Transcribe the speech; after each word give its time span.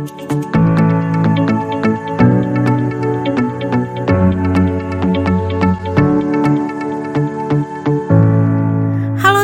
Halo 0.00 0.08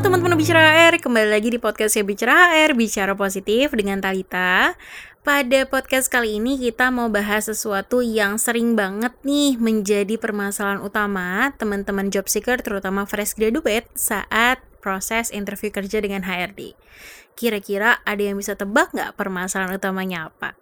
teman-teman 0.00 0.32
Bicara 0.40 0.88
HR, 0.88 1.04
kembali 1.04 1.28
lagi 1.28 1.52
di 1.52 1.60
podcast 1.60 2.00
ya 2.00 2.08
Bicara 2.08 2.56
HR, 2.56 2.72
Bicara 2.72 3.12
Positif 3.12 3.68
dengan 3.76 4.00
Talita. 4.00 4.72
Pada 5.20 5.68
podcast 5.68 6.08
kali 6.08 6.40
ini 6.40 6.56
kita 6.56 6.88
mau 6.88 7.12
bahas 7.12 7.52
sesuatu 7.52 8.00
yang 8.00 8.40
sering 8.40 8.72
banget 8.80 9.12
nih 9.28 9.60
menjadi 9.60 10.16
permasalahan 10.16 10.80
utama 10.80 11.52
teman-teman 11.60 12.08
job 12.08 12.32
seeker 12.32 12.64
terutama 12.64 13.04
fresh 13.04 13.36
graduate 13.36 13.92
saat 13.92 14.64
proses 14.78 15.32
interview 15.32 15.72
kerja 15.72 15.98
dengan 16.00 16.24
HRD. 16.24 16.76
Kira-kira 17.36 18.00
ada 18.04 18.22
yang 18.22 18.40
bisa 18.40 18.56
tebak 18.56 18.92
nggak 18.96 19.16
permasalahan 19.16 19.76
utamanya 19.76 20.32
apa? 20.32 20.56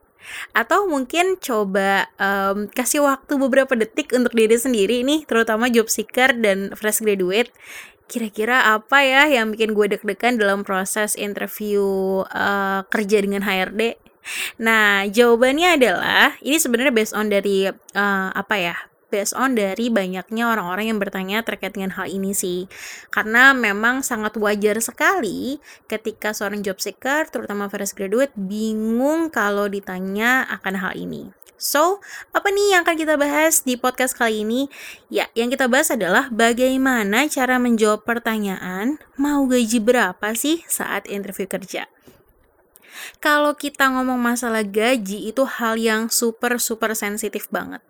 Atau 0.56 0.88
mungkin 0.88 1.36
coba 1.36 2.09
um, 2.16 2.66
kasih 2.72 3.05
waktu 3.05 3.36
beberapa 3.36 3.77
detik 3.77 4.10
untuk 4.16 4.32
diri 4.32 4.56
sendiri 4.56 5.05
nih, 5.05 5.28
terutama 5.28 5.69
job 5.69 5.86
seeker 5.92 6.32
dan 6.41 6.72
fresh 6.72 7.05
graduate. 7.05 7.52
Kira-kira 8.05 8.77
apa 8.77 9.00
ya 9.00 9.28
yang 9.28 9.52
bikin 9.52 9.72
gue 9.72 9.96
deg-degan 9.96 10.36
dalam 10.36 10.60
proses 10.64 11.16
interview 11.16 11.84
uh, 12.28 12.84
kerja 12.88 13.20
dengan 13.24 13.44
HRD? 13.44 13.96
Nah, 14.60 15.05
jawabannya 15.08 15.77
adalah 15.77 16.36
ini 16.41 16.56
sebenarnya 16.56 16.92
based 16.92 17.16
on 17.16 17.28
dari 17.28 17.69
uh, 17.69 18.28
apa 18.33 18.56
ya? 18.56 18.77
Based 19.12 19.36
on 19.36 19.54
dari 19.54 19.88
banyaknya 19.88 20.50
orang-orang 20.50 20.90
yang 20.90 20.98
bertanya 20.98 21.42
terkait 21.44 21.74
dengan 21.76 21.94
hal 21.94 22.10
ini 22.10 22.34
sih. 22.34 22.66
Karena 23.08 23.54
memang 23.54 24.02
sangat 24.02 24.36
wajar 24.40 24.80
sekali 24.82 25.62
ketika 25.86 26.34
seorang 26.34 26.60
job 26.60 26.82
seeker, 26.82 27.27
terutama 27.30 27.70
fresh 27.70 27.94
graduate, 27.94 28.34
bingung 28.34 29.30
kalau 29.30 29.70
ditanya 29.70 30.44
akan 30.50 30.74
hal 30.80 30.92
ini. 30.98 31.30
So, 31.54 32.02
apa 32.34 32.50
nih 32.50 32.77
yang 32.77 32.82
akan 32.82 32.96
kita 32.98 33.14
bahas 33.16 33.62
di 33.62 33.78
podcast 33.78 34.19
kali 34.19 34.42
ini? 34.42 34.69
Ya, 35.08 35.30
yang 35.33 35.48
kita 35.48 35.70
bahas 35.70 35.89
adalah 35.89 36.28
bagaimana 36.28 37.24
cara 37.30 37.56
menjawab 37.62 38.05
pertanyaan 38.05 39.00
mau 39.14 39.46
gaji 39.46 39.78
berapa 39.80 40.34
sih 40.34 40.66
saat 40.66 41.06
interview 41.06 41.46
kerja. 41.46 41.94
Kalau 43.19 43.56
kita 43.56 43.91
ngomong 43.91 44.19
masalah 44.20 44.67
gaji 44.67 45.31
itu 45.31 45.42
hal 45.47 45.78
yang 45.78 46.12
super 46.12 46.56
super 46.61 46.92
sensitif 46.95 47.48
banget. 47.48 47.81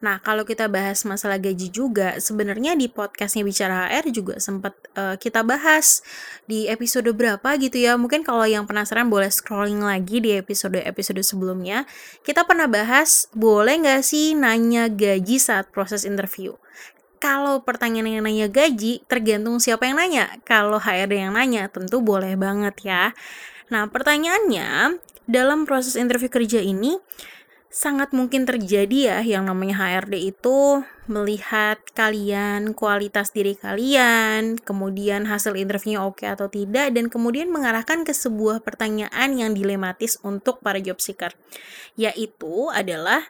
Nah, 0.00 0.18
kalau 0.18 0.48
kita 0.48 0.66
bahas 0.66 1.04
masalah 1.04 1.36
gaji 1.36 1.68
juga, 1.68 2.16
sebenarnya 2.18 2.74
di 2.74 2.88
podcastnya 2.88 3.44
Bicara 3.44 3.86
HR 3.92 4.06
juga 4.10 4.34
sempat 4.40 4.74
uh, 4.96 5.14
kita 5.20 5.44
bahas 5.44 6.00
di 6.48 6.66
episode 6.66 7.12
berapa 7.12 7.48
gitu 7.60 7.76
ya. 7.76 7.94
Mungkin 8.00 8.24
kalau 8.24 8.48
yang 8.48 8.64
penasaran 8.64 9.12
boleh 9.12 9.28
scrolling 9.28 9.84
lagi 9.84 10.18
di 10.24 10.34
episode-episode 10.40 11.20
sebelumnya. 11.22 11.84
Kita 12.24 12.48
pernah 12.48 12.66
bahas, 12.66 13.28
boleh 13.36 13.76
nggak 13.78 14.02
sih 14.02 14.32
nanya 14.32 14.88
gaji 14.88 15.36
saat 15.36 15.68
proses 15.68 16.08
interview? 16.08 16.56
Kalau 17.20 17.60
pertanyaan 17.60 18.08
yang 18.08 18.24
nanya 18.24 18.48
gaji, 18.48 19.04
tergantung 19.04 19.60
siapa 19.60 19.84
yang 19.84 20.00
nanya. 20.00 20.40
Kalau 20.48 20.80
HRD 20.80 21.28
yang 21.28 21.36
nanya, 21.36 21.68
tentu 21.68 22.00
boleh 22.00 22.32
banget 22.40 22.72
ya. 22.80 23.12
Nah, 23.70 23.86
pertanyaannya, 23.86 24.98
dalam 25.30 25.62
proses 25.62 25.94
interview 25.94 26.26
kerja 26.26 26.58
ini, 26.58 26.98
sangat 27.70 28.10
mungkin 28.10 28.42
terjadi 28.42 28.98
ya 29.14 29.18
yang 29.22 29.46
namanya 29.46 29.78
HRD 29.78 30.34
itu 30.34 30.82
melihat 31.06 31.78
kalian, 31.94 32.74
kualitas 32.74 33.30
diri 33.30 33.54
kalian, 33.54 34.58
kemudian 34.58 35.22
hasil 35.30 35.54
interviewnya 35.54 36.02
oke 36.02 36.26
atau 36.26 36.50
tidak, 36.50 36.90
dan 36.90 37.06
kemudian 37.06 37.46
mengarahkan 37.46 38.02
ke 38.02 38.10
sebuah 38.10 38.66
pertanyaan 38.66 39.38
yang 39.38 39.54
dilematis 39.54 40.18
untuk 40.26 40.58
para 40.58 40.82
job 40.82 40.98
seeker, 40.98 41.30
yaitu 41.94 42.66
adalah 42.74 43.22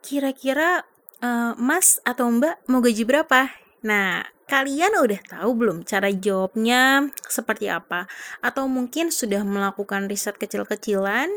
kira-kira 0.00 0.88
uh, 1.20 1.52
Mas 1.60 2.00
atau 2.08 2.32
Mbak 2.32 2.68
mau 2.72 2.80
gaji 2.80 3.04
berapa? 3.04 3.52
Nah, 3.84 4.24
Kalian 4.50 4.98
udah 4.98 5.20
tahu 5.26 5.50
belum 5.56 5.78
cara 5.86 6.12
jawabnya 6.12 7.08
seperti 7.24 7.72
apa? 7.72 8.04
Atau 8.44 8.68
mungkin 8.68 9.08
sudah 9.08 9.40
melakukan 9.46 10.10
riset 10.10 10.36
kecil-kecilan, 10.36 11.30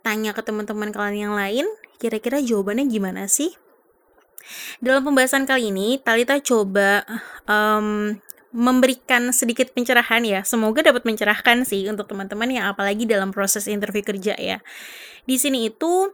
tanya 0.00 0.32
ke 0.32 0.40
teman-teman 0.40 0.94
kalian 0.94 1.30
yang 1.30 1.34
lain, 1.36 1.66
kira-kira 2.00 2.40
jawabannya 2.40 2.88
gimana 2.88 3.28
sih? 3.28 3.52
Dalam 4.80 5.04
pembahasan 5.04 5.48
kali 5.48 5.72
ini, 5.72 5.96
Talita 6.00 6.36
coba 6.40 7.04
um, 7.48 8.16
memberikan 8.54 9.34
sedikit 9.34 9.74
pencerahan 9.74 10.22
ya. 10.22 10.40
Semoga 10.46 10.84
dapat 10.86 11.02
mencerahkan 11.02 11.66
sih 11.66 11.90
untuk 11.90 12.06
teman-teman 12.06 12.48
yang 12.52 12.64
apalagi 12.70 13.02
dalam 13.08 13.34
proses 13.34 13.66
interview 13.66 14.06
kerja 14.06 14.38
ya. 14.38 14.62
Di 15.26 15.36
sini 15.40 15.72
itu 15.72 16.12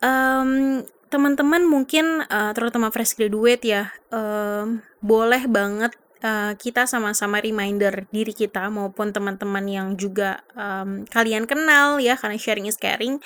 um, 0.00 0.80
teman-teman 1.08 1.64
mungkin 1.64 2.22
uh, 2.28 2.52
terutama 2.52 2.92
fresh 2.92 3.16
graduate 3.16 3.64
ya 3.64 3.92
um, 4.12 4.84
boleh 5.00 5.48
banget 5.48 5.96
uh, 6.22 6.52
kita 6.54 6.84
sama-sama 6.84 7.40
reminder 7.40 8.06
diri 8.12 8.36
kita 8.36 8.68
maupun 8.68 9.10
teman-teman 9.10 9.64
yang 9.66 9.88
juga 9.96 10.44
um, 10.54 11.08
kalian 11.08 11.48
kenal 11.48 11.98
ya 11.98 12.14
karena 12.14 12.36
sharing 12.36 12.68
is 12.68 12.78
caring 12.78 13.18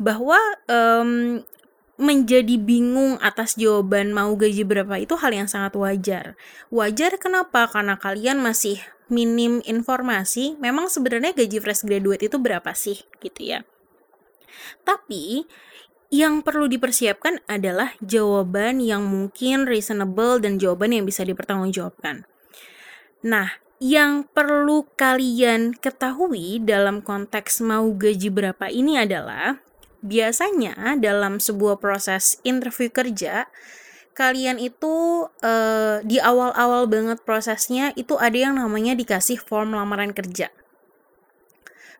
bahwa 0.00 0.40
um, 0.66 1.44
menjadi 2.00 2.56
bingung 2.56 3.20
atas 3.20 3.60
jawaban 3.60 4.16
mau 4.16 4.32
gaji 4.32 4.64
berapa 4.64 4.96
itu 4.96 5.12
hal 5.20 5.36
yang 5.36 5.44
sangat 5.52 5.76
wajar. 5.76 6.32
Wajar 6.72 7.20
kenapa? 7.20 7.68
Karena 7.68 8.00
kalian 8.00 8.40
masih 8.40 8.80
minim 9.12 9.60
informasi. 9.68 10.56
Memang 10.56 10.88
sebenarnya 10.88 11.36
gaji 11.36 11.60
fresh 11.60 11.84
graduate 11.84 12.24
itu 12.32 12.40
berapa 12.40 12.72
sih 12.72 13.04
gitu 13.20 13.52
ya. 13.52 13.68
Tapi 14.88 15.44
yang 16.10 16.42
perlu 16.42 16.66
dipersiapkan 16.66 17.38
adalah 17.46 17.94
jawaban 18.02 18.82
yang 18.82 19.06
mungkin 19.06 19.70
reasonable 19.70 20.42
dan 20.42 20.58
jawaban 20.58 20.90
yang 20.90 21.06
bisa 21.06 21.22
dipertanggungjawabkan. 21.22 22.26
Nah, 23.22 23.62
yang 23.80 24.26
perlu 24.28 24.84
kalian 24.98 25.72
ketahui 25.78 26.60
dalam 26.60 27.00
konteks 27.00 27.62
mau 27.62 27.88
gaji 27.94 28.28
berapa 28.28 28.68
ini 28.68 29.00
adalah 29.00 29.62
biasanya 30.04 30.98
dalam 31.00 31.40
sebuah 31.40 31.80
proses 31.80 32.36
interview 32.44 32.92
kerja 32.92 33.48
kalian 34.12 34.60
itu 34.60 35.24
uh, 35.40 35.96
di 36.04 36.20
awal-awal 36.20 36.84
banget 36.84 37.24
prosesnya 37.24 37.96
itu 37.96 38.20
ada 38.20 38.36
yang 38.36 38.60
namanya 38.60 38.92
dikasih 38.92 39.40
form 39.40 39.72
lamaran 39.72 40.12
kerja 40.12 40.52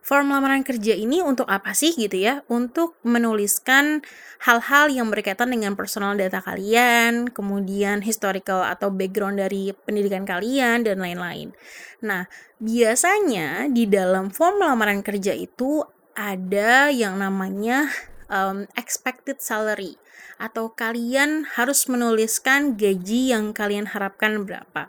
form 0.00 0.32
lamaran 0.32 0.64
kerja 0.64 0.96
ini 0.96 1.20
untuk 1.20 1.46
apa 1.46 1.76
sih 1.76 1.92
gitu 1.94 2.16
ya? 2.16 2.42
Untuk 2.48 2.96
menuliskan 3.06 4.00
hal-hal 4.42 4.88
yang 4.88 5.12
berkaitan 5.12 5.52
dengan 5.52 5.76
personal 5.76 6.16
data 6.16 6.40
kalian, 6.40 7.28
kemudian 7.30 8.00
historical 8.02 8.64
atau 8.64 8.88
background 8.88 9.38
dari 9.38 9.72
pendidikan 9.84 10.24
kalian 10.24 10.82
dan 10.82 10.98
lain-lain. 11.00 11.52
Nah, 12.00 12.26
biasanya 12.58 13.68
di 13.68 13.84
dalam 13.86 14.32
form 14.32 14.64
lamaran 14.64 15.04
kerja 15.04 15.36
itu 15.36 15.84
ada 16.16 16.88
yang 16.90 17.20
namanya 17.20 17.88
um, 18.32 18.64
expected 18.74 19.38
salary 19.40 20.00
atau 20.40 20.72
kalian 20.72 21.44
harus 21.60 21.84
menuliskan 21.84 22.80
gaji 22.80 23.36
yang 23.36 23.52
kalian 23.52 23.92
harapkan 23.92 24.40
berapa. 24.48 24.88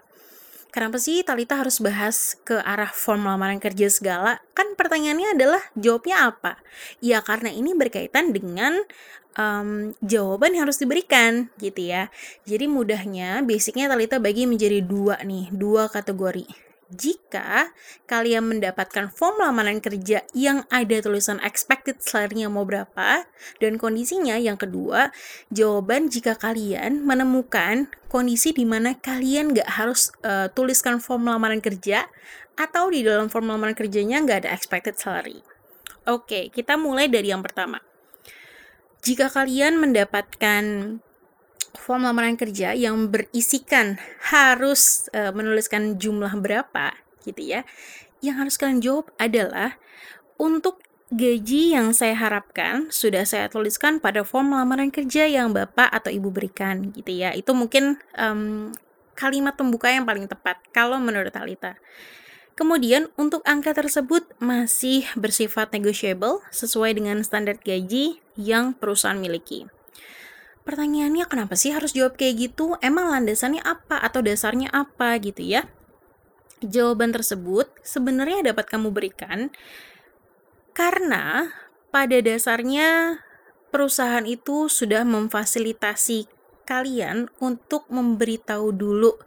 Kenapa 0.72 1.04
sih 1.04 1.20
Talita 1.28 1.60
harus 1.60 1.84
bahas 1.84 2.40
ke 2.48 2.56
arah 2.64 2.88
form 2.88 3.28
lamaran 3.28 3.60
kerja 3.60 3.92
segala? 3.92 4.40
Kan 4.56 4.80
pertanyaannya 4.80 5.36
adalah 5.36 5.60
jawabnya 5.76 6.32
apa? 6.32 6.64
Ya 7.04 7.20
karena 7.20 7.52
ini 7.52 7.76
berkaitan 7.76 8.32
dengan 8.32 8.80
um, 9.36 9.92
jawaban 10.00 10.56
yang 10.56 10.72
harus 10.72 10.80
diberikan 10.80 11.52
gitu 11.60 11.92
ya. 11.92 12.08
Jadi 12.48 12.72
mudahnya 12.72 13.44
basicnya 13.44 13.92
Talita 13.92 14.24
bagi 14.24 14.48
menjadi 14.48 14.80
dua 14.80 15.20
nih, 15.28 15.52
dua 15.52 15.92
kategori 15.92 16.71
jika 16.92 17.72
kalian 18.06 18.52
mendapatkan 18.52 19.08
form 19.10 19.40
lamaran 19.40 19.80
kerja 19.80 20.28
yang 20.36 20.68
ada 20.68 21.00
tulisan 21.00 21.40
expected 21.42 22.04
salary-nya 22.04 22.52
mau 22.52 22.68
berapa 22.68 23.26
dan 23.64 23.80
kondisinya 23.80 24.36
yang 24.36 24.60
kedua 24.60 25.10
jawaban 25.50 26.12
jika 26.12 26.36
kalian 26.36 27.02
menemukan 27.08 27.88
kondisi 28.12 28.52
di 28.52 28.68
mana 28.68 29.00
kalian 29.00 29.56
nggak 29.56 29.70
harus 29.72 30.12
uh, 30.28 30.52
tuliskan 30.52 31.00
form 31.00 31.32
lamaran 31.32 31.64
kerja 31.64 32.12
atau 32.60 32.92
di 32.92 33.02
dalam 33.02 33.32
form 33.32 33.48
lamaran 33.48 33.74
kerjanya 33.74 34.20
nggak 34.22 34.46
ada 34.46 34.52
expected 34.52 35.00
salary. 35.00 35.40
Oke, 36.10 36.52
kita 36.52 36.76
mulai 36.76 37.08
dari 37.08 37.30
yang 37.32 37.46
pertama. 37.46 37.80
Jika 39.02 39.34
kalian 39.34 39.82
mendapatkan 39.82 40.64
form 41.78 42.06
lamaran 42.08 42.38
kerja 42.38 42.74
yang 42.76 43.10
berisikan 43.10 44.00
harus 44.32 45.10
uh, 45.16 45.34
menuliskan 45.36 45.98
jumlah 45.98 46.32
berapa 46.40 46.96
gitu 47.26 47.42
ya. 47.42 47.62
Yang 48.22 48.36
harus 48.38 48.56
kalian 48.58 48.80
jawab 48.82 49.06
adalah 49.18 49.78
untuk 50.38 50.82
gaji 51.12 51.76
yang 51.76 51.92
saya 51.92 52.16
harapkan 52.16 52.88
sudah 52.88 53.28
saya 53.28 53.52
tuliskan 53.52 54.00
pada 54.00 54.24
form 54.24 54.56
lamaran 54.56 54.88
kerja 54.88 55.28
yang 55.28 55.52
Bapak 55.52 55.92
atau 55.92 56.08
Ibu 56.08 56.32
berikan 56.32 56.96
gitu 56.96 57.12
ya. 57.12 57.36
Itu 57.36 57.52
mungkin 57.52 58.00
um, 58.16 58.72
kalimat 59.20 59.60
pembuka 59.60 59.92
yang 59.92 60.08
paling 60.08 60.26
tepat 60.32 60.64
kalau 60.72 60.98
menurut 60.98 61.36
Alita. 61.36 61.76
Kemudian 62.56 63.12
untuk 63.16 63.44
angka 63.44 63.76
tersebut 63.76 64.28
masih 64.40 65.08
bersifat 65.20 65.72
negotiable 65.76 66.44
sesuai 66.52 66.96
dengan 66.96 67.20
standar 67.26 67.58
gaji 67.60 68.22
yang 68.38 68.76
perusahaan 68.76 69.18
miliki. 69.18 69.68
Pertanyaannya 70.62 71.26
kenapa 71.26 71.58
sih 71.58 71.74
harus 71.74 71.92
jawab 71.98 72.16
kayak 72.18 72.52
gitu? 72.52 72.78
Emang 72.86 73.10
landasannya 73.10 73.66
apa 73.66 73.98
atau 73.98 74.22
dasarnya 74.22 74.70
apa 74.70 75.18
gitu 75.18 75.42
ya? 75.42 75.66
Jawaban 76.62 77.10
tersebut 77.10 77.74
sebenarnya 77.82 78.54
dapat 78.54 78.70
kamu 78.70 78.94
berikan 78.94 79.50
karena 80.78 81.52
pada 81.90 82.22
dasarnya 82.22 83.20
perusahaan 83.74 84.24
itu 84.24 84.70
sudah 84.70 85.02
memfasilitasi 85.02 86.30
kalian 86.72 87.28
untuk 87.44 87.84
memberitahu 87.92 88.72
dulu 88.72 89.20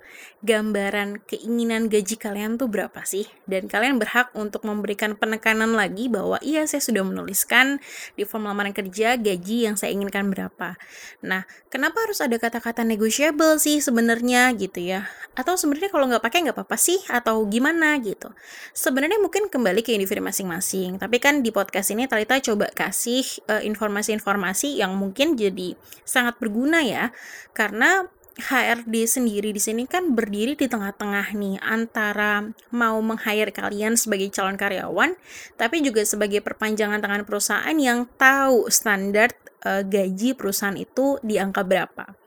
gambaran 0.44 1.24
keinginan 1.24 1.92
gaji 1.92 2.16
kalian 2.16 2.60
tuh 2.60 2.68
berapa 2.68 3.00
sih 3.04 3.28
dan 3.44 3.68
kalian 3.68 4.00
berhak 4.00 4.32
untuk 4.32 4.64
memberikan 4.64 5.16
penekanan 5.16 5.72
lagi 5.76 6.08
bahwa 6.08 6.40
iya 6.40 6.64
saya 6.64 6.80
sudah 6.80 7.04
menuliskan 7.04 7.84
di 8.16 8.24
form 8.24 8.48
lamaran 8.48 8.72
kerja 8.72 9.20
gaji 9.20 9.68
yang 9.68 9.76
saya 9.76 9.92
inginkan 9.92 10.28
berapa. 10.28 10.76
Nah, 11.24 11.44
kenapa 11.68 12.04
harus 12.04 12.20
ada 12.24 12.36
kata-kata 12.36 12.84
negotiable 12.84 13.60
sih 13.60 13.80
sebenarnya 13.80 14.52
gitu 14.56 14.80
ya? 14.80 15.08
Atau 15.32 15.56
sebenarnya 15.56 15.92
kalau 15.92 16.08
nggak 16.08 16.24
pakai 16.24 16.48
nggak 16.48 16.56
apa-apa 16.56 16.76
sih 16.80 17.00
atau 17.08 17.44
gimana 17.48 17.96
gitu? 18.00 18.32
Sebenarnya 18.76 19.20
mungkin 19.20 19.48
kembali 19.48 19.80
ke 19.80 19.96
individu 19.96 20.20
masing-masing. 20.24 21.00
Tapi 21.00 21.16
kan 21.20 21.40
di 21.40 21.52
podcast 21.52 21.92
ini 21.92 22.04
Talita 22.08 22.36
coba 22.40 22.68
kasih 22.72 23.24
uh, 23.48 23.60
informasi-informasi 23.64 24.80
yang 24.80 24.96
mungkin 24.96 25.36
jadi 25.36 25.76
sangat 26.04 26.36
berguna 26.36 26.84
ya 26.84 27.10
karena 27.56 28.06
HRD 28.34 29.06
sendiri 29.06 29.54
di 29.54 29.62
sini 29.62 29.86
kan 29.86 30.10
berdiri 30.10 30.58
di 30.58 30.66
tengah-tengah 30.66 31.38
nih 31.38 31.62
antara 31.62 32.42
mau 32.74 32.98
meng-hire 32.98 33.54
kalian 33.54 33.94
sebagai 33.94 34.26
calon 34.34 34.58
karyawan 34.58 35.14
tapi 35.54 35.78
juga 35.86 36.02
sebagai 36.02 36.42
perpanjangan 36.42 36.98
tangan 36.98 37.22
perusahaan 37.22 37.78
yang 37.78 38.10
tahu 38.18 38.66
standar 38.74 39.30
uh, 39.62 39.86
gaji 39.86 40.34
perusahaan 40.34 40.74
itu 40.74 41.22
di 41.22 41.38
angka 41.38 41.62
berapa. 41.62 42.18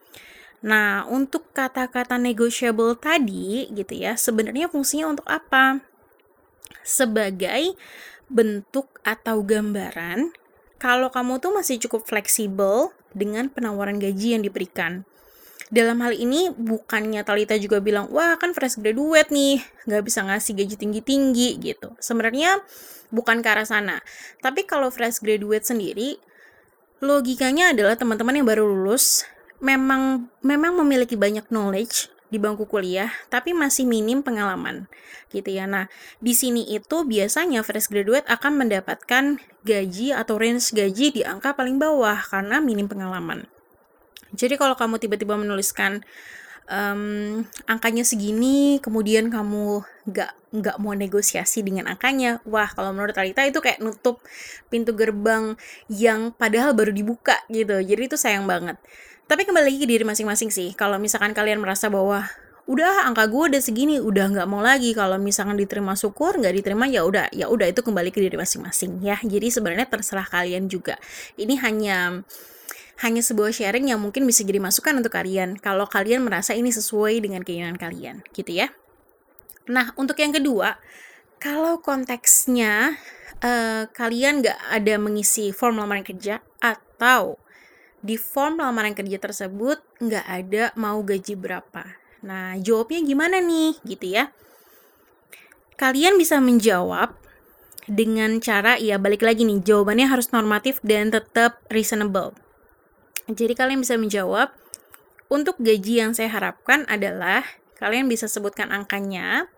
Nah, 0.66 1.06
untuk 1.06 1.54
kata-kata 1.54 2.18
negotiable 2.18 2.98
tadi 2.98 3.70
gitu 3.70 3.94
ya, 3.94 4.18
sebenarnya 4.18 4.66
fungsinya 4.72 5.14
untuk 5.14 5.28
apa? 5.30 5.86
Sebagai 6.82 7.78
bentuk 8.28 8.90
atau 9.06 9.46
gambaran 9.46 10.34
kalau 10.78 11.10
kamu 11.10 11.42
tuh 11.42 11.54
masih 11.54 11.82
cukup 11.82 12.06
fleksibel 12.06 12.94
dengan 13.14 13.50
penawaran 13.50 13.98
gaji 13.98 14.38
yang 14.38 14.46
diberikan. 14.46 15.06
Dalam 15.68 16.00
hal 16.00 16.16
ini 16.16 16.48
bukannya 16.56 17.28
Talita 17.28 17.60
juga 17.60 17.84
bilang 17.84 18.08
wah 18.08 18.40
kan 18.40 18.56
fresh 18.56 18.80
graduate 18.80 19.36
nih 19.36 19.60
nggak 19.84 20.04
bisa 20.06 20.24
ngasih 20.24 20.64
gaji 20.64 20.76
tinggi 20.80 21.02
tinggi 21.04 21.50
gitu. 21.60 21.92
Sebenarnya 22.00 22.64
bukan 23.12 23.44
ke 23.44 23.48
arah 23.52 23.68
sana. 23.68 24.00
Tapi 24.40 24.64
kalau 24.64 24.88
fresh 24.88 25.20
graduate 25.20 25.68
sendiri 25.68 26.16
logikanya 27.04 27.76
adalah 27.76 28.00
teman-teman 28.00 28.40
yang 28.40 28.48
baru 28.48 28.64
lulus 28.64 29.28
memang 29.60 30.32
memang 30.46 30.78
memiliki 30.82 31.20
banyak 31.20 31.50
knowledge 31.52 32.10
di 32.28 32.38
bangku 32.38 32.68
kuliah, 32.68 33.08
tapi 33.32 33.56
masih 33.56 33.88
minim 33.88 34.20
pengalaman, 34.20 34.92
gitu 35.32 35.48
ya. 35.48 35.64
Nah, 35.64 35.88
di 36.20 36.36
sini 36.36 36.68
itu 36.68 37.08
biasanya 37.08 37.64
fresh 37.64 37.88
graduate 37.88 38.28
akan 38.28 38.68
mendapatkan 38.68 39.40
gaji 39.64 40.12
atau 40.12 40.36
range 40.36 40.76
gaji 40.76 41.16
di 41.16 41.22
angka 41.24 41.56
paling 41.56 41.80
bawah 41.80 42.20
karena 42.20 42.60
minim 42.60 42.92
pengalaman. 42.92 43.48
Jadi 44.36 44.60
kalau 44.60 44.76
kamu 44.76 45.00
tiba-tiba 45.00 45.40
menuliskan 45.40 46.04
um, 46.68 47.44
angkanya 47.68 48.04
segini, 48.04 48.80
kemudian 48.84 49.32
kamu 49.32 49.84
nggak 50.08 50.32
nggak 50.48 50.78
mau 50.80 50.96
negosiasi 50.96 51.64
dengan 51.64 51.92
angkanya, 51.92 52.40
wah 52.48 52.68
kalau 52.72 52.96
menurut 52.96 53.16
Talita 53.16 53.44
itu 53.44 53.60
kayak 53.60 53.84
nutup 53.84 54.24
pintu 54.72 54.96
gerbang 54.96 55.60
yang 55.92 56.32
padahal 56.32 56.72
baru 56.72 56.96
dibuka 56.96 57.36
gitu. 57.52 57.80
Jadi 57.84 58.02
itu 58.08 58.16
sayang 58.16 58.48
banget. 58.48 58.80
Tapi 59.28 59.44
kembali 59.44 59.68
lagi 59.68 59.80
ke 59.84 59.88
diri 59.88 60.08
masing-masing 60.08 60.56
sih. 60.56 60.72
Kalau 60.72 60.96
misalkan 60.96 61.36
kalian 61.36 61.60
merasa 61.60 61.92
bahwa 61.92 62.24
udah 62.68 63.08
angka 63.08 63.32
gue 63.32 63.44
udah 63.56 63.62
segini 63.64 63.96
udah 64.04 64.28
nggak 64.28 64.48
mau 64.52 64.60
lagi 64.60 64.92
kalau 64.92 65.16
misalkan 65.16 65.56
diterima 65.56 65.96
syukur 65.96 66.36
nggak 66.36 66.52
diterima 66.52 66.84
ya 66.92 67.08
udah 67.08 67.32
ya 67.32 67.48
udah 67.48 67.72
itu 67.72 67.80
kembali 67.80 68.12
ke 68.12 68.20
diri 68.20 68.36
masing-masing 68.36 69.00
ya 69.00 69.16
jadi 69.24 69.48
sebenarnya 69.48 69.88
terserah 69.88 70.28
kalian 70.28 70.68
juga 70.68 71.00
ini 71.40 71.56
hanya 71.64 72.28
hanya 72.98 73.22
sebuah 73.22 73.54
sharing 73.54 73.94
yang 73.94 74.02
mungkin 74.02 74.26
bisa 74.26 74.42
jadi 74.42 74.58
masukan 74.58 74.98
untuk 74.98 75.14
kalian 75.14 75.62
kalau 75.62 75.86
kalian 75.86 76.26
merasa 76.26 76.58
ini 76.58 76.74
sesuai 76.74 77.22
dengan 77.22 77.46
keinginan 77.46 77.78
kalian, 77.78 78.26
gitu 78.34 78.58
ya. 78.58 78.74
Nah, 79.70 79.94
untuk 80.00 80.18
yang 80.18 80.34
kedua, 80.34 80.82
kalau 81.38 81.78
konteksnya 81.84 82.98
uh, 83.46 83.86
kalian 83.94 84.42
nggak 84.42 84.60
ada 84.74 84.96
mengisi 84.98 85.54
form 85.54 85.78
lamaran 85.78 86.02
kerja 86.02 86.42
atau 86.58 87.38
di 88.02 88.18
form 88.18 88.58
lamaran 88.64 88.98
kerja 88.98 89.22
tersebut 89.22 89.78
nggak 90.02 90.26
ada 90.26 90.64
mau 90.74 90.98
gaji 91.06 91.38
berapa. 91.38 91.86
Nah, 92.26 92.58
jawabnya 92.58 93.06
gimana 93.06 93.38
nih, 93.38 93.78
gitu 93.86 94.18
ya? 94.18 94.34
Kalian 95.78 96.18
bisa 96.18 96.42
menjawab 96.42 97.14
dengan 97.86 98.42
cara 98.44 98.76
ya 98.82 99.00
balik 99.00 99.24
lagi 99.24 99.48
nih 99.48 99.64
jawabannya 99.64 100.12
harus 100.12 100.34
normatif 100.36 100.84
dan 100.84 101.08
tetap 101.08 101.64
reasonable 101.72 102.36
jadi 103.28 103.54
kalian 103.56 103.84
bisa 103.84 104.00
menjawab, 104.00 104.56
untuk 105.28 105.60
gaji 105.60 106.00
yang 106.00 106.16
saya 106.16 106.32
harapkan 106.32 106.88
adalah 106.88 107.44
kalian 107.76 108.08
bisa 108.08 108.32
sebutkan 108.32 108.72
angkanya. 108.72 109.52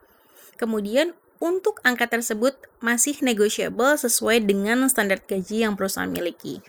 Kemudian 0.57 1.13
untuk 1.37 1.79
angka 1.85 2.09
tersebut 2.09 2.57
masih 2.83 3.15
negotiable 3.21 3.95
sesuai 3.95 4.43
dengan 4.43 4.89
standar 4.89 5.21
gaji 5.23 5.63
yang 5.63 5.77
perusahaan 5.77 6.09
miliki. 6.09 6.59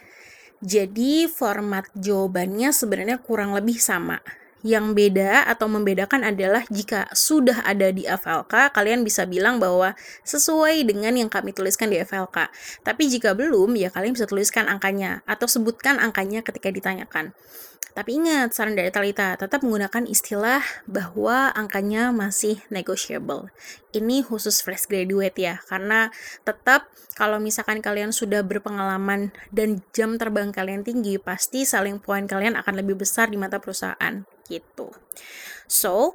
Jadi 0.60 1.24
format 1.24 1.88
jawabannya 1.96 2.70
sebenarnya 2.70 3.16
kurang 3.18 3.56
lebih 3.56 3.80
sama. 3.80 4.20
Yang 4.60 4.92
beda 4.92 5.48
atau 5.48 5.72
membedakan 5.72 6.20
adalah 6.20 6.68
jika 6.68 7.08
sudah 7.16 7.64
ada 7.64 7.88
di 7.88 8.04
FLK, 8.04 8.76
kalian 8.76 9.00
bisa 9.00 9.24
bilang 9.24 9.56
bahwa 9.56 9.96
sesuai 10.20 10.84
dengan 10.84 11.16
yang 11.16 11.32
kami 11.32 11.56
tuliskan 11.56 11.88
di 11.88 11.96
FLK. 11.96 12.52
Tapi 12.84 13.08
jika 13.08 13.32
belum, 13.32 13.72
ya 13.80 13.88
kalian 13.88 14.12
bisa 14.12 14.28
tuliskan 14.28 14.68
angkanya 14.68 15.24
atau 15.24 15.48
sebutkan 15.48 15.96
angkanya 15.96 16.44
ketika 16.44 16.68
ditanyakan. 16.68 17.32
Tapi 17.90 18.22
ingat, 18.22 18.54
saran 18.54 18.78
dari 18.78 18.88
Talita, 18.94 19.34
tetap 19.34 19.66
menggunakan 19.66 20.06
istilah 20.06 20.62
bahwa 20.86 21.50
angkanya 21.52 22.14
masih 22.14 22.62
negotiable. 22.70 23.50
Ini 23.90 24.22
khusus 24.22 24.62
fresh 24.62 24.86
graduate 24.86 25.34
ya, 25.36 25.58
karena 25.66 26.14
tetap 26.46 26.86
kalau 27.18 27.42
misalkan 27.42 27.82
kalian 27.82 28.14
sudah 28.14 28.46
berpengalaman 28.46 29.34
dan 29.50 29.82
jam 29.90 30.16
terbang 30.16 30.54
kalian 30.54 30.86
tinggi, 30.86 31.18
pasti 31.18 31.66
saling 31.66 31.98
poin 31.98 32.24
kalian 32.24 32.54
akan 32.56 32.74
lebih 32.78 33.02
besar 33.02 33.28
di 33.28 33.36
mata 33.36 33.58
perusahaan 33.58 34.22
gitu. 34.46 34.94
So, 35.66 36.14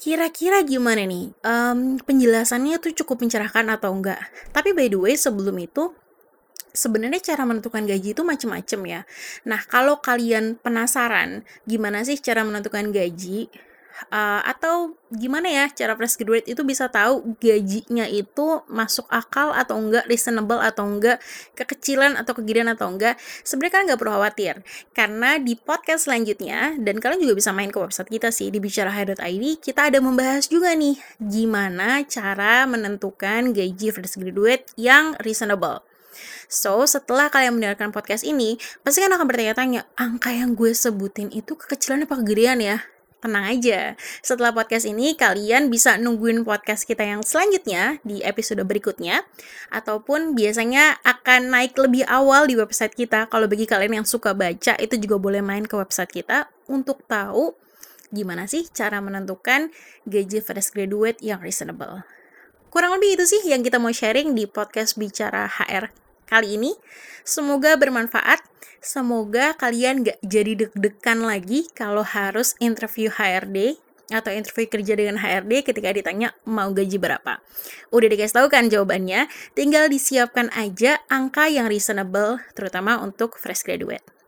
kira-kira 0.00 0.64
gimana 0.64 1.04
nih? 1.04 1.36
Um, 1.44 2.00
penjelasannya 2.00 2.80
tuh 2.80 2.96
cukup 3.04 3.20
mencerahkan 3.20 3.68
atau 3.68 3.92
enggak? 3.92 4.18
Tapi 4.50 4.72
by 4.72 4.88
the 4.88 4.96
way, 4.96 5.14
sebelum 5.14 5.60
itu, 5.60 5.92
sebenarnya 6.72 7.20
cara 7.34 7.42
menentukan 7.46 7.84
gaji 7.86 8.14
itu 8.16 8.22
macam-macam 8.22 8.80
ya. 8.86 9.00
Nah, 9.46 9.60
kalau 9.66 9.98
kalian 9.98 10.58
penasaran 10.58 11.46
gimana 11.66 12.02
sih 12.06 12.18
cara 12.18 12.42
menentukan 12.46 12.90
gaji, 12.94 13.50
uh, 14.08 14.40
atau 14.48 14.96
gimana 15.12 15.50
ya 15.50 15.64
cara 15.68 15.92
fresh 15.98 16.16
graduate 16.16 16.48
itu 16.48 16.62
bisa 16.64 16.88
tahu 16.88 17.36
gajinya 17.36 18.06
itu 18.08 18.64
masuk 18.70 19.04
akal 19.12 19.52
atau 19.52 19.76
enggak, 19.76 20.08
reasonable 20.08 20.62
atau 20.62 20.88
enggak, 20.88 21.20
kekecilan 21.58 22.16
atau 22.16 22.32
kegedean 22.32 22.72
atau 22.72 22.88
enggak, 22.88 23.20
sebenarnya 23.44 23.72
kalian 23.76 23.86
nggak 23.92 24.00
perlu 24.00 24.12
khawatir 24.16 24.54
karena 24.96 25.36
di 25.36 25.54
podcast 25.58 26.08
selanjutnya 26.08 26.78
dan 26.80 26.96
kalian 27.02 27.20
juga 27.20 27.34
bisa 27.36 27.50
main 27.52 27.68
ke 27.68 27.76
website 27.76 28.08
kita 28.08 28.32
sih 28.32 28.48
di 28.48 28.62
bicarahai.id 28.62 29.44
kita 29.60 29.90
ada 29.92 29.98
membahas 30.00 30.46
juga 30.48 30.72
nih 30.72 30.96
gimana 31.20 32.06
cara 32.06 32.64
menentukan 32.64 33.52
gaji 33.52 33.86
fresh 33.92 34.16
graduate 34.16 34.70
yang 34.78 35.18
reasonable. 35.20 35.89
So, 36.50 36.82
setelah 36.86 37.30
kalian 37.30 37.58
mendengarkan 37.58 37.94
podcast 37.94 38.26
ini, 38.26 38.58
pasti 38.82 39.02
kan 39.02 39.12
akan 39.14 39.26
bertanya-tanya, 39.26 39.86
angka 39.94 40.34
yang 40.34 40.58
gue 40.58 40.74
sebutin 40.74 41.30
itu 41.30 41.54
kekecilan 41.54 42.06
apa 42.06 42.18
kegedean 42.20 42.58
ya? 42.58 42.78
Tenang 43.20 43.52
aja, 43.52 44.00
setelah 44.24 44.48
podcast 44.48 44.88
ini 44.88 45.12
kalian 45.12 45.68
bisa 45.68 46.00
nungguin 46.00 46.40
podcast 46.40 46.88
kita 46.88 47.04
yang 47.04 47.20
selanjutnya 47.20 48.00
di 48.00 48.24
episode 48.24 48.64
berikutnya 48.64 49.28
Ataupun 49.68 50.32
biasanya 50.32 50.96
akan 51.04 51.52
naik 51.52 51.76
lebih 51.76 52.08
awal 52.08 52.48
di 52.48 52.56
website 52.56 52.96
kita. 52.96 53.28
Kalau 53.28 53.44
bagi 53.44 53.68
kalian 53.68 54.00
yang 54.00 54.08
suka 54.08 54.32
baca 54.32 54.72
itu 54.80 54.96
juga 54.96 55.20
boleh 55.20 55.44
main 55.44 55.68
ke 55.68 55.76
website 55.76 56.08
kita 56.08 56.48
Untuk 56.64 57.04
tahu 57.04 57.52
gimana 58.08 58.48
sih 58.50 58.66
cara 58.72 58.98
menentukan 58.98 59.70
gaji 60.08 60.42
fresh 60.42 60.74
graduate 60.74 61.20
yang 61.22 61.38
reasonable 61.38 62.02
Kurang 62.70 62.94
lebih 62.94 63.18
itu 63.18 63.26
sih 63.26 63.42
yang 63.50 63.66
kita 63.66 63.82
mau 63.82 63.90
sharing 63.90 64.38
di 64.38 64.46
podcast 64.46 64.94
Bicara 64.94 65.50
HR 65.50 65.90
kali 66.30 66.54
ini. 66.54 66.70
Semoga 67.26 67.74
bermanfaat. 67.74 68.46
Semoga 68.78 69.58
kalian 69.58 70.06
gak 70.06 70.22
jadi 70.22 70.54
deg-degan 70.54 71.26
lagi 71.26 71.66
kalau 71.74 72.06
harus 72.06 72.54
interview 72.62 73.10
HRD 73.10 73.74
atau 74.14 74.30
interview 74.30 74.70
kerja 74.70 74.94
dengan 74.94 75.18
HRD 75.18 75.66
ketika 75.66 75.90
ditanya 75.90 76.30
mau 76.46 76.70
gaji 76.70 76.94
berapa. 76.94 77.42
Udah 77.90 78.06
dikasih 78.06 78.38
tahu 78.38 78.46
kan 78.46 78.70
jawabannya, 78.70 79.26
tinggal 79.58 79.90
disiapkan 79.90 80.54
aja 80.54 81.02
angka 81.10 81.50
yang 81.50 81.66
reasonable 81.66 82.38
terutama 82.54 83.02
untuk 83.02 83.34
fresh 83.34 83.66
graduate. 83.66 84.19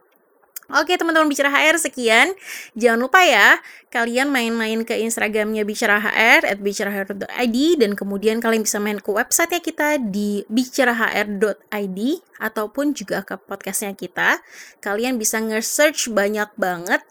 Oke 0.70 0.94
teman-teman 0.94 1.26
bicara 1.26 1.50
HR 1.50 1.76
sekian. 1.82 2.30
Jangan 2.78 3.02
lupa 3.02 3.20
ya, 3.26 3.58
kalian 3.90 4.30
main-main 4.30 4.86
ke 4.86 4.94
Instagramnya 4.94 5.66
bicara 5.66 5.98
HR 5.98 6.46
at 6.46 6.58
bicarahr.id 6.62 7.56
dan 7.82 7.98
kemudian 7.98 8.38
kalian 8.38 8.62
bisa 8.62 8.78
main 8.78 9.02
ke 9.02 9.10
website 9.10 9.58
kita 9.58 9.98
di 9.98 10.46
bicarahr.id 10.46 11.98
ataupun 12.38 12.94
juga 12.94 13.26
ke 13.26 13.34
podcastnya 13.42 13.92
kita. 13.92 14.38
Kalian 14.78 15.18
bisa 15.18 15.42
nge-search 15.42 16.14
banyak 16.14 16.48
banget 16.54 17.02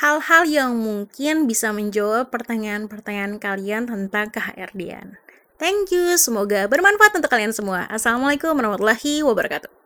hal-hal 0.00 0.42
yang 0.46 0.72
mungkin 0.74 1.46
bisa 1.46 1.70
menjawab 1.70 2.30
pertanyaan-pertanyaan 2.30 3.38
kalian 3.38 3.82
tentang 3.86 4.32
ke-HRD-an. 4.32 5.18
Thank 5.54 5.94
you, 5.94 6.18
semoga 6.18 6.66
bermanfaat 6.66 7.14
untuk 7.14 7.30
kalian 7.30 7.54
semua. 7.54 7.86
Assalamualaikum 7.86 8.54
warahmatullahi 8.58 9.22
wabarakatuh. 9.22 9.83